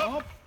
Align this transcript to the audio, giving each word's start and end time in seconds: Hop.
Hop. 0.00 0.39